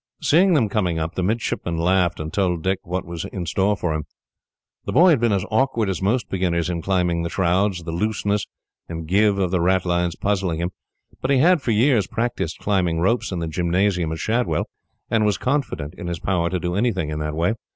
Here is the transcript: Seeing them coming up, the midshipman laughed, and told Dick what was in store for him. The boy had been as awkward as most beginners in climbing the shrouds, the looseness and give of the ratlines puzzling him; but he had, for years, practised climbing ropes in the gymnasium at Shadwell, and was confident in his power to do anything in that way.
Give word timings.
Seeing 0.19 0.53
them 0.53 0.67
coming 0.67 0.97
up, 0.97 1.13
the 1.13 1.21
midshipman 1.21 1.77
laughed, 1.77 2.19
and 2.19 2.33
told 2.33 2.63
Dick 2.63 2.79
what 2.81 3.05
was 3.05 3.23
in 3.25 3.45
store 3.45 3.77
for 3.77 3.93
him. 3.93 4.05
The 4.85 4.91
boy 4.91 5.11
had 5.11 5.19
been 5.19 5.31
as 5.31 5.45
awkward 5.51 5.89
as 5.89 6.01
most 6.01 6.27
beginners 6.27 6.71
in 6.71 6.81
climbing 6.81 7.21
the 7.21 7.29
shrouds, 7.29 7.83
the 7.83 7.91
looseness 7.91 8.47
and 8.89 9.07
give 9.07 9.37
of 9.37 9.51
the 9.51 9.59
ratlines 9.59 10.15
puzzling 10.19 10.59
him; 10.59 10.71
but 11.21 11.29
he 11.29 11.37
had, 11.37 11.61
for 11.61 11.69
years, 11.69 12.07
practised 12.07 12.57
climbing 12.57 12.99
ropes 12.99 13.31
in 13.31 13.37
the 13.37 13.47
gymnasium 13.47 14.11
at 14.11 14.17
Shadwell, 14.17 14.65
and 15.11 15.23
was 15.23 15.37
confident 15.37 15.93
in 15.99 16.07
his 16.07 16.17
power 16.17 16.49
to 16.49 16.59
do 16.59 16.73
anything 16.73 17.11
in 17.11 17.19
that 17.19 17.35
way. 17.35 17.53